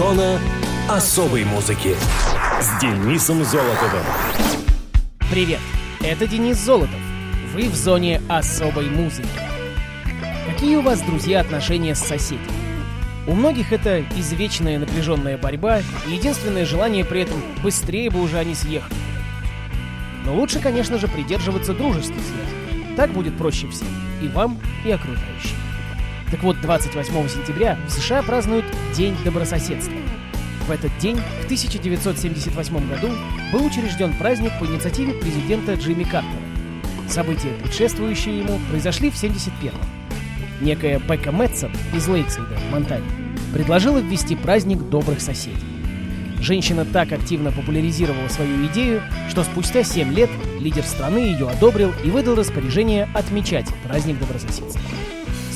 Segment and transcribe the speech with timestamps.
[0.00, 0.40] Зона
[0.88, 1.94] особой музыки
[2.58, 4.02] с Денисом Золотовым.
[5.30, 5.60] Привет,
[6.00, 6.98] это Денис Золотов.
[7.52, 9.28] Вы в зоне особой музыки.
[10.46, 12.48] Какие у вас, друзья, отношения с соседями?
[13.26, 18.54] У многих это извечная напряженная борьба и единственное желание при этом быстрее бы уже они
[18.54, 18.96] съехали.
[20.24, 22.96] Но лучше, конечно же, придерживаться дружеских связей.
[22.96, 23.88] Так будет проще всем.
[24.22, 25.59] И вам, и окружающим.
[26.30, 29.92] Так вот, 28 сентября в США празднуют День добрососедства.
[30.68, 33.08] В этот день, в 1978 году,
[33.52, 36.30] был учрежден праздник по инициативе президента Джимми Картера.
[37.08, 39.72] События, предшествующие ему, произошли в 1971
[40.60, 43.04] Некая Бека Мэтсон из Лейксайда, Монтане,
[43.52, 45.56] предложила ввести праздник добрых соседей.
[46.40, 52.10] Женщина так активно популяризировала свою идею, что спустя 7 лет лидер страны ее одобрил и
[52.10, 54.80] выдал распоряжение отмечать праздник добрососедства.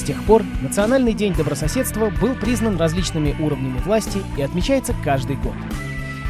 [0.05, 5.55] С тех пор Национальный день добрососедства был признан различными уровнями власти и отмечается каждый год.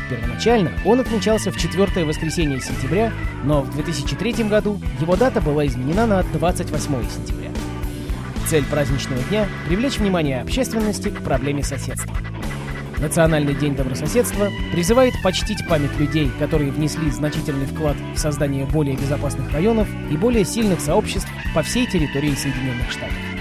[0.08, 6.06] Первоначально он отмечался в четвертое воскресенье сентября, но в 2003 году его дата была изменена
[6.06, 7.50] на 28 сентября.
[8.46, 12.16] Цель праздничного дня– привлечь внимание общественности к проблеме соседства.
[12.98, 19.52] Национальный день добрососедства призывает почтить память людей, которые внесли значительный вклад в создание более безопасных
[19.52, 23.33] районов и более сильных сообществ по всей территории Соединенных Штатов.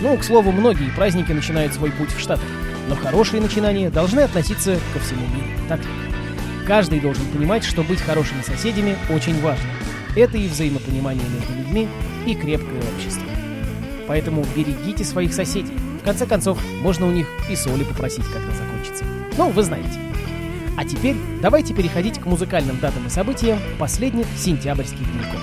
[0.00, 2.46] Ну, к слову, многие праздники начинают свой путь в Штатах,
[2.88, 5.80] но хорошие начинания должны относиться ко всему миру, так?
[6.66, 9.68] Каждый должен понимать, что быть хорошими соседями очень важно.
[10.16, 11.88] Это и взаимопонимание между людьми,
[12.26, 13.24] и крепкое общество.
[14.06, 15.76] Поэтому берегите своих соседей.
[16.00, 19.04] В конце концов, можно у них и соли попросить, когда закончится.
[19.36, 19.98] Ну, вы знаете.
[20.76, 25.40] А теперь давайте переходить к музыкальным датам и событиям последних сентябрьских деньков.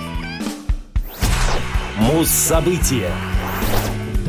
[1.98, 3.10] Муз-события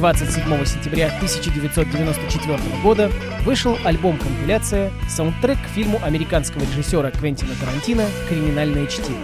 [0.03, 3.09] 27 сентября 1994 года
[3.45, 9.15] вышел альбом-компиляция саундтрек к фильму американского режиссера Квентина Тарантино «Криминальное чтиво».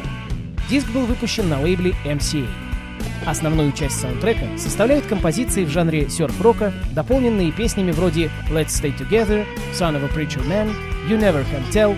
[0.69, 2.47] Диск был выпущен на лейбле MCA.
[3.25, 9.97] Основную часть саундтрека составляют композиции в жанре серф-рока, дополненные песнями вроде «Let's Stay Together», «Son
[9.97, 10.73] of a Preacher Man»,
[11.09, 11.93] «You Never Can Tell»,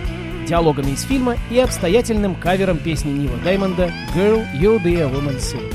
[0.47, 5.71] диалогами из фильма и обстоятельным кавером песни Нила Даймонда «Girl, You'll Be a Woman Soon».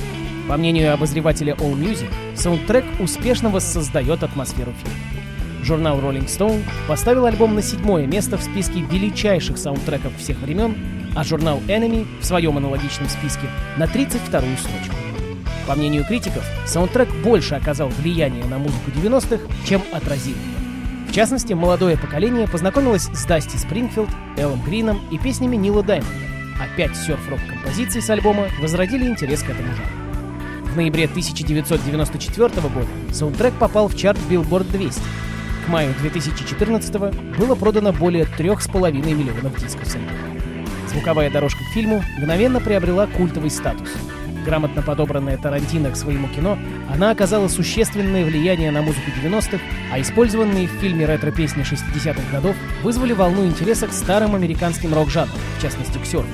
[0.48, 5.16] По мнению обозревателя AllMusic, саундтрек успешно воссоздает атмосферу фильма.
[5.62, 10.76] Журнал Rolling Stone поставил альбом на седьмое место в списке величайших саундтреков всех времен,
[11.16, 14.94] а журнал Enemy в своем аналогичном списке на 32-ю строчку.
[15.66, 21.08] По мнению критиков, саундтрек больше оказал влияние на музыку 90-х, чем отразил ее.
[21.08, 26.14] В частности, молодое поколение познакомилось с Дасти Спрингфилд, Эллом Грином и песнями Нила Даймонда,
[26.60, 29.95] а пять серф-рок композиций с альбома возродили интерес к этому жанру.
[30.76, 35.00] В ноябре 1994 года саундтрек попал в чарт Billboard 200.
[35.64, 36.94] К маю 2014
[37.38, 40.12] было продано более 3,5 миллионов дисков с альбома.
[40.90, 43.88] Звуковая дорожка к фильму мгновенно приобрела культовый статус.
[44.44, 46.58] Грамотно подобранная Тарантино к своему кино,
[46.92, 49.58] она оказала существенное влияние на музыку 90-х,
[49.90, 55.62] а использованные в фильме ретро-песни 60-х годов вызвали волну интереса к старым американским рок-жанрам, в
[55.62, 56.28] частности к серфу.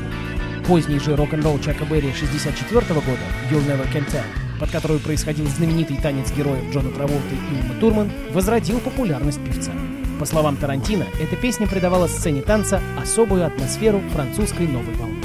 [0.67, 3.19] Поздний же рок-н-ролл Чака Берри 64 года
[3.50, 4.23] «You'll Never Can Tell»,
[4.61, 9.73] под которую происходил знаменитый танец героев Джона Траволта и Ума Турман, возродил популярность певца.
[10.21, 15.17] По словам Тарантино, эта песня придавала сцене танца особую атмосферу французской новой волны.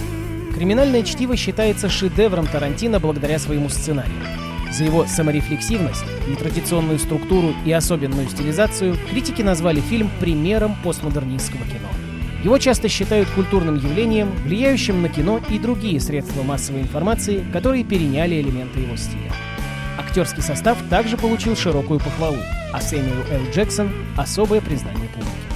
[0.56, 4.18] «Криминальное чтиво» считается шедевром Тарантино благодаря своему сценарию.
[4.72, 12.06] За его саморефлексивность, нетрадиционную структуру и особенную стилизацию критики назвали фильм примером постмодернистского кино.
[12.44, 18.42] Его часто считают культурным явлением, влияющим на кино и другие средства массовой информации, которые переняли
[18.42, 19.31] элементы его стиля.
[19.98, 22.38] Актерский состав также получил широкую похвалу,
[22.72, 23.52] а Сэмюэл Л.
[23.53, 25.48] Джексон– особое признание публики.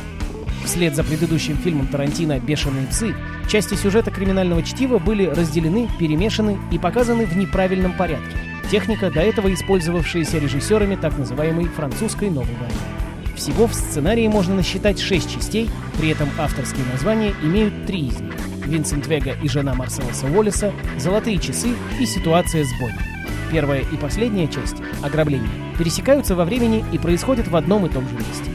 [0.66, 3.16] Вслед за предыдущим фильмом Тарантино «Бешеные псы»
[3.50, 8.38] части сюжета криминального чтива были разделены, перемешаны и показаны в неправильном порядке.
[8.70, 13.01] Техника, до этого использовавшаяся режиссерами так называемой французской новой войны.
[13.42, 15.68] Всего в сценарии можно насчитать шесть частей,
[15.98, 18.36] при этом авторские названия имеют три из них.
[18.68, 21.70] Винсент Вега и жена Марселоса Уоллеса, «Золотые часы»
[22.00, 23.00] и «Ситуация с Бонни».
[23.52, 25.50] Первая и последняя части, ограбление,
[25.80, 28.52] пересекаются во времени и происходят в одном и том же месте.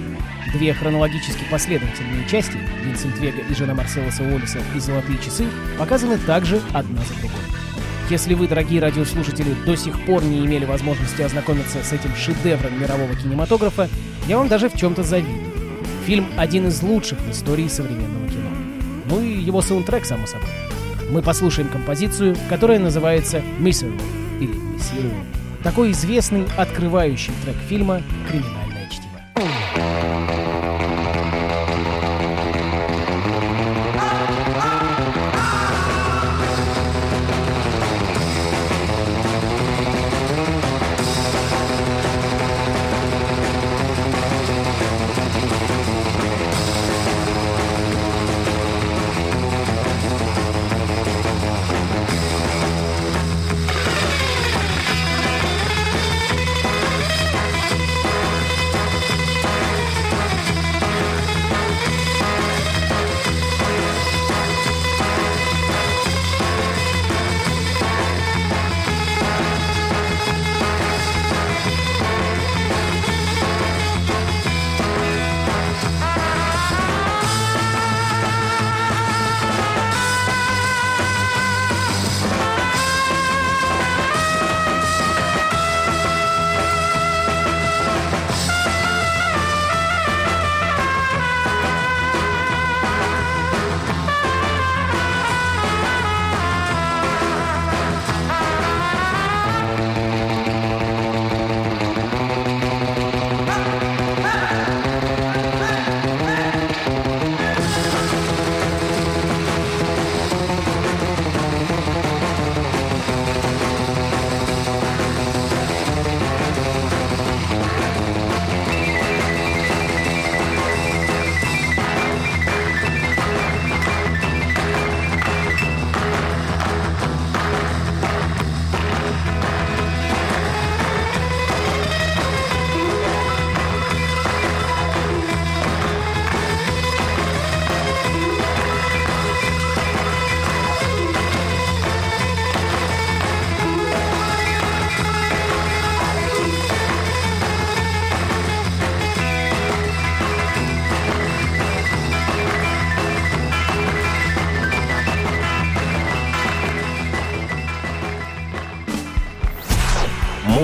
[0.52, 5.46] Две хронологически последовательные части, Винсент Вега и жена Марселоса Уоллеса и «Золотые часы»,
[5.80, 7.65] показаны также одна за другой.
[8.08, 13.16] Если вы, дорогие радиослушатели, до сих пор не имели возможности ознакомиться с этим шедевром мирового
[13.16, 13.88] кинематографа,
[14.28, 15.52] я вам даже в чем-то завидую.
[16.06, 18.48] Фильм один из лучших в истории современного кино.
[19.10, 20.48] Ну и его саундтрек, само собой.
[21.10, 24.00] Мы послушаем композицию, которая называется «Miserable»
[24.38, 25.24] или «Мессирую».
[25.64, 28.65] Такой известный открывающий трек фильма «Криминальное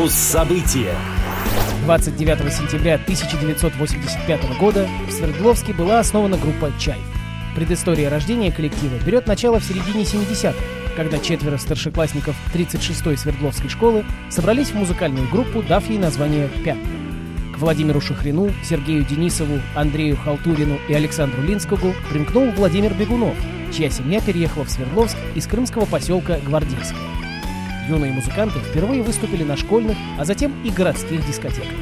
[0.02, 0.96] Муз-события
[1.84, 7.04] 29 сентября 1985 года в Свердловске была основана группа «Чайф».
[7.54, 10.56] Предыстория рождения коллектива берет начало в середине 70-х,
[10.96, 16.82] когда четверо старшеклассников 36-й Свердловской школы собрались в музыкальную группу, дав ей название «Пятна».
[17.54, 23.36] К Владимиру Шахрину, Сергею Денисову, Андрею Халтурину и Александру Линскому примкнул Владимир Бегунов,
[23.72, 27.11] чья семья переехала в Свердловск из крымского поселка Гвардейское.
[27.88, 31.72] Юные музыканты впервые выступили на школьных, а затем и городских дискотеках.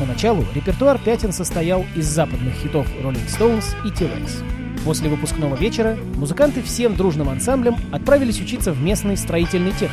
[0.00, 4.42] Поначалу репертуар «Пятен» состоял из западных хитов Rolling Stones и T-Rex.
[4.84, 9.92] После выпускного вечера музыканты всем дружным ансамблем отправились учиться в местный строительный техникум,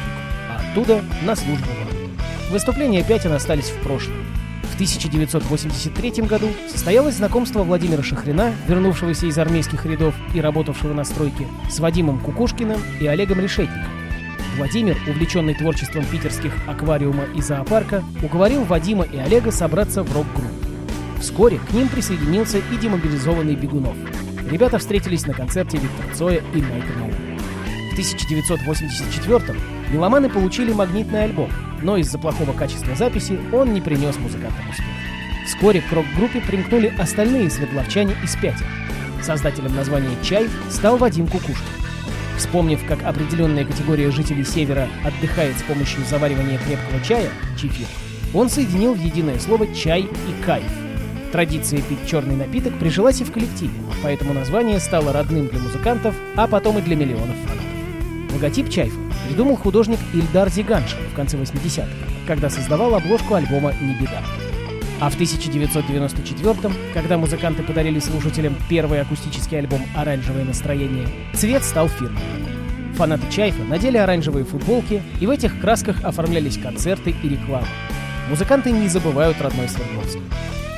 [0.49, 2.51] а оттуда на службу в.
[2.51, 4.15] Выступления «Пятен» остались в прошлом.
[4.63, 11.47] В 1983 году состоялось знакомство Владимира Шахрина, вернувшегося из армейских рядов и работавшего на стройке,
[11.69, 14.04] с Вадимом Кукушкиным и Олегом Решетником.
[14.57, 20.51] Владимир, увлеченный творчеством питерских аквариума и зоопарка, уговорил Вадима и Олега собраться в рок-группу.
[21.19, 23.95] Вскоре к ним присоединился и демобилизованный Бегунов.
[24.49, 27.15] Ребята встретились на концерте Виктора Цоя и Майка Наума.
[27.91, 29.57] В 1984-м
[29.91, 31.49] меломаны получили магнитный альбом,
[31.81, 34.85] но из-за плохого качества записи он не принес музыкантам успех.
[35.47, 38.65] Вскоре к рок-группе примкнули остальные светловчане из «Пятен».
[39.21, 41.55] Создателем названия «Чай» стал Вадим Кукушкин.
[42.37, 47.87] Вспомнив, как определенная категория жителей Севера отдыхает с помощью заваривания крепкого чая, чефир,
[48.33, 50.69] он соединил в единое слово «чай» и «кайф».
[51.31, 53.73] Традиция пить черный напиток прижилась и в коллективе,
[54.03, 58.33] поэтому название стало родным для музыкантов, а потом и для миллионов фанатов.
[58.33, 61.87] Логотип «Чайфа» придумал художник Ильдар Зиганшин в конце 80-х,
[62.27, 64.21] когда создавал обложку альбома «Не беда».
[65.01, 72.95] А в 1994-м, когда музыканты подарили слушателям первый акустический альбом «Оранжевое настроение», цвет стал фирменным.
[72.95, 77.67] Фанаты Чайфа надели оранжевые футболки, и в этих красках оформлялись концерты и реклама.
[78.29, 80.17] Музыканты не забывают родной Свердловск.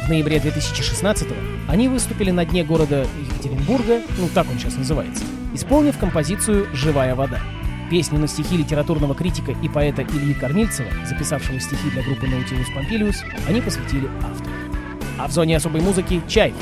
[0.06, 1.36] В ноябре 2016-го
[1.72, 7.40] они выступили на дне города Екатеринбурга, ну так он сейчас называется, исполнив композицию «Живая вода».
[7.89, 13.24] Песню на стихи литературного критика и поэта Ильи Корнильцева, записавшего стихи для группы Наутилус Помпилиус,
[13.48, 14.51] они посвятили автору.
[15.17, 16.53] А в зоне особой музыки— чай.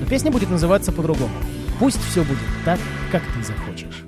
[0.00, 1.34] Но песня будет называться по-другому.
[1.80, 2.78] Пусть все будет так,
[3.10, 4.04] как ты захочешь.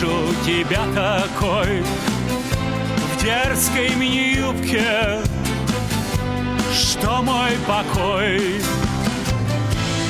[0.00, 5.20] Вижу тебя такой В дерзкой мини-юбке,
[6.72, 8.62] что мой покой?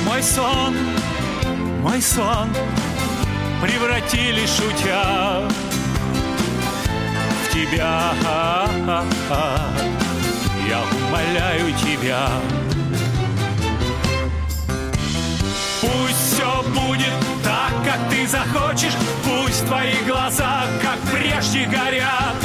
[0.06, 0.76] Мой сон,
[1.82, 2.48] мой сон
[3.62, 5.48] превратили шутя
[7.44, 8.12] В тебя.
[10.68, 12.28] Я умоляю тебя.
[15.80, 17.19] Пусть все будет
[17.90, 18.94] как ты захочешь
[19.24, 22.36] Пусть твои глаза, как прежде, горят.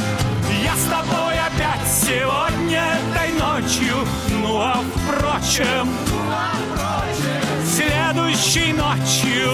[0.64, 2.84] Я с тобой опять сегодня
[3.14, 3.96] этой ночью.
[4.42, 5.90] Ну а впрочем,
[7.64, 9.52] следующей ночью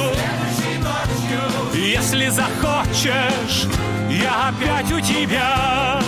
[1.74, 3.68] Если захочешь,
[4.10, 6.00] я опять у тебя.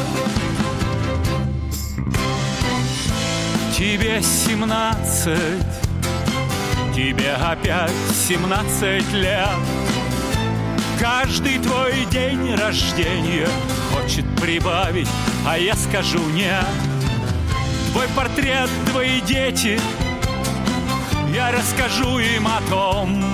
[3.76, 5.83] Тебе семнадцать
[6.94, 9.50] Тебе опять семнадцать лет.
[11.00, 13.48] Каждый твой день рождения
[13.92, 15.10] Хочет прибавить,
[15.48, 16.68] а я скажу нет.
[17.92, 19.80] Твой портрет, твои дети
[21.34, 23.26] Я расскажу им о том.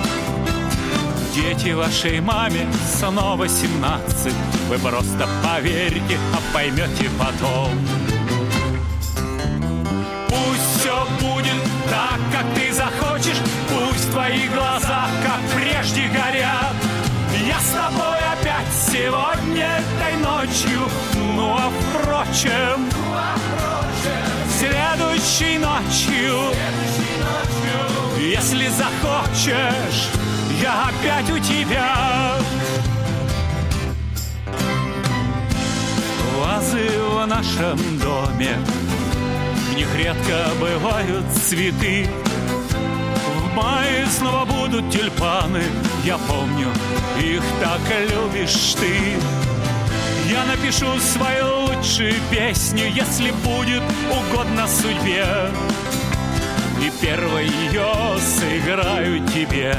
[1.34, 2.66] Дети вашей маме
[2.98, 4.34] снова семнадцать
[4.70, 7.78] Вы просто поверьте, а поймете потом.
[10.28, 13.09] Пусть все будет так, как ты захочешь
[14.10, 16.74] Пусть твои глаза, как прежде, горят.
[17.46, 20.80] Я с тобой опять сегодня этой ночью.
[21.36, 22.88] Ну а впрочем,
[24.58, 26.52] следующей ночью
[28.18, 30.08] Если захочешь,
[30.60, 32.34] я опять у тебя.
[36.36, 38.56] Вазы в нашем доме
[39.70, 42.08] в них редко бывают цветы.
[42.24, 42.29] В
[43.60, 45.62] мае снова будут тюльпаны.
[46.04, 46.68] Я помню,
[47.18, 49.18] их так любишь ты.
[50.30, 55.26] Я напишу свою лучшую песню Если будет угодно судьбе.
[56.80, 59.76] И первой ее сыграю тебе.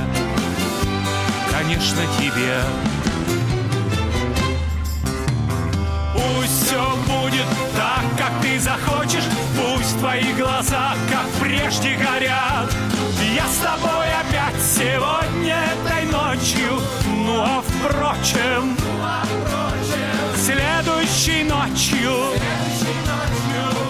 [1.51, 2.61] Конечно, тебе.
[6.13, 7.60] Пусть все будет
[8.31, 9.23] как ты захочешь
[9.57, 12.71] Пусть твои глаза, как прежде, горят.
[13.35, 16.81] Я с тобой опять сегодня этой ночью.
[17.07, 18.77] Ну а впрочем,
[20.35, 22.11] следующей ночью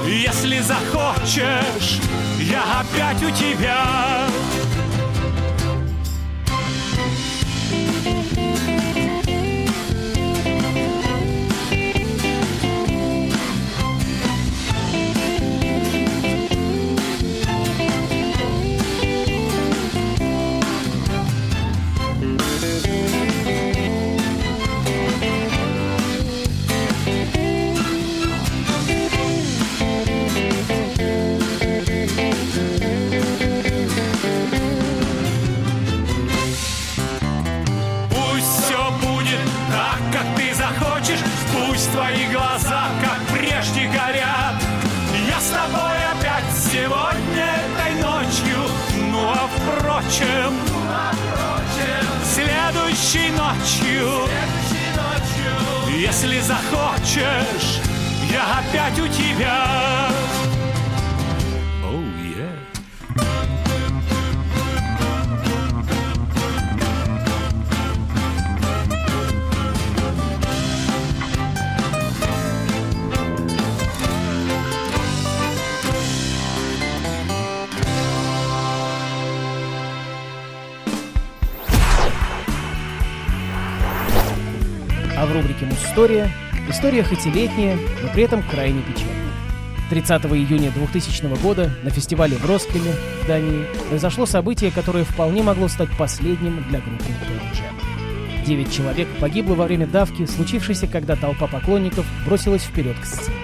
[0.05, 1.99] Если захочешь,
[2.39, 4.27] я опять у тебя
[50.21, 50.53] впрочем,
[52.23, 54.27] следующей ночью.
[55.89, 57.81] Если захочешь,
[58.31, 60.09] я опять у тебя
[85.31, 86.29] в рубрике «Муз-история»
[86.69, 89.15] история хоть и летняя, но при этом крайне печальная.
[89.89, 95.67] 30 июня 2000 года на фестивале в Роскеле, в Дании, произошло событие, которое вполне могло
[95.67, 98.45] стать последним для группы Pearl.
[98.45, 103.37] Девять человек погибло во время давки, случившейся, когда толпа поклонников бросилась вперед к сцене.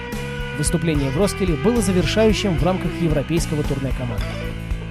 [0.57, 4.25] Выступление в Роскеле было завершающим в рамках европейского турне команды.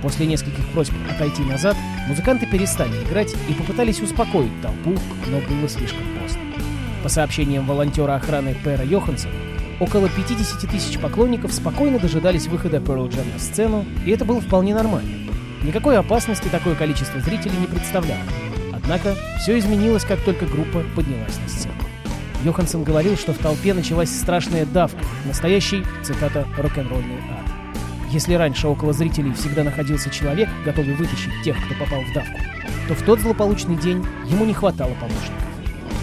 [0.02, 1.76] После нескольких просьб отойти назад,
[2.06, 4.94] музыканты перестали играть и попытались успокоить толпу,
[5.26, 6.15] но было слишком.
[7.06, 9.32] По сообщениям волонтера охраны Пэра Йохансона,
[9.78, 14.74] около 50 тысяч поклонников спокойно дожидались выхода Pearl Jam на сцену, и это было вполне
[14.74, 15.08] нормально.
[15.62, 18.18] Никакой опасности такое количество зрителей не представляло.
[18.72, 21.76] Однако все изменилось, как только группа поднялась на сцену.
[22.42, 27.76] Йоханссон говорил, что в толпе началась страшная давка, настоящий, цитата, рок-н-ролльный ад.
[28.10, 32.40] Если раньше около зрителей всегда находился человек, готовый вытащить тех, кто попал в давку,
[32.88, 35.45] то в тот злополучный день ему не хватало помощников.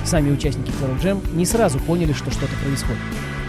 [0.06, 3.02] Сами участники Pearl Jam не сразу поняли, что что-то происходит.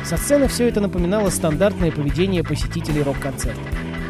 [0.05, 3.61] Со сцены все это напоминало стандартное поведение посетителей рок-концерта.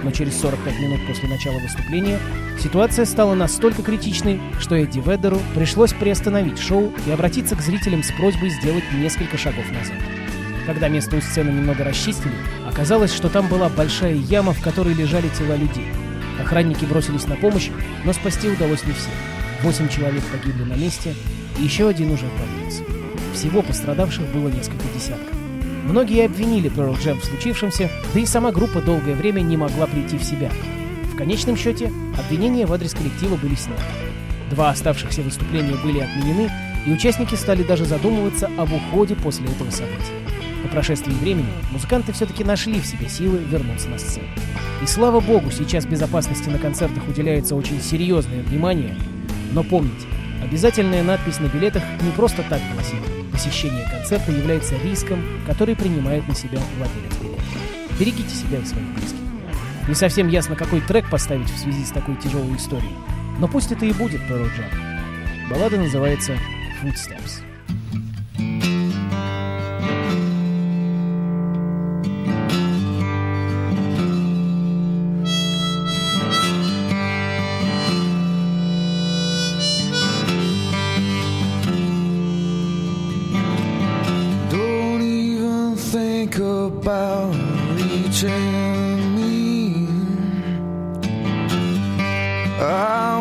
[0.02, 2.18] Но через 45 минут после начала выступления
[2.60, 8.12] ситуация стала настолько критичной, что Эдди Веддеру пришлось приостановить шоу и обратиться к зрителям с
[8.12, 9.96] просьбой сделать несколько шагов назад.
[10.66, 12.34] Когда место у сцены немного расчистили,
[12.66, 15.86] оказалось, что там была большая яма, в которой лежали тела людей.
[16.40, 17.70] Охранники бросились на помощь,
[18.04, 19.12] но спасти удалось не всех.
[19.62, 21.14] Восемь человек погибли на месте,
[21.58, 22.82] и еще один уже в.
[23.34, 25.34] Всего пострадавших было несколько десятков.
[25.84, 30.16] Многие обвинили Pearl Jam в случившемся, да и сама группа долгое время не могла прийти
[30.16, 30.50] в себя.
[31.12, 33.82] В конечном счете, обвинения в адрес коллектива были сняты.
[34.50, 36.50] Два оставшихся выступления были отменены,
[36.86, 40.12] и участники стали даже задумываться об уходе после этого события.
[40.62, 44.28] По прошествии времени музыканты все-таки нашли в себе силы вернуться на сцену.
[44.82, 48.96] И слава богу, сейчас безопасности на концертах уделяется очень серьезное внимание,
[49.52, 50.06] но помните,
[50.42, 53.00] обязательная надпись на билетах не просто так гласит
[53.32, 57.42] «Посещение концерта является риском, который принимает на себя владелец билета».
[57.98, 59.18] Берегите себя и своих близких.
[59.88, 62.96] Не совсем ясно, какой трек поставить в связи с такой тяжелой историей,
[63.38, 65.50] но пусть это и будет Jam.
[65.50, 66.32] Баллада называется
[66.82, 67.53] «Footsteps».
[87.76, 89.88] Reaching me.
[92.60, 93.13] I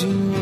[0.00, 0.41] you.